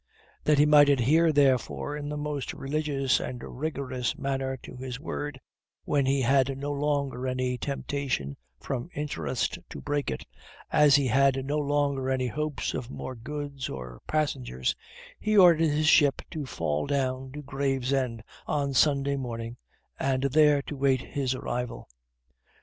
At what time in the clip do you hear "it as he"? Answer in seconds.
10.09-11.05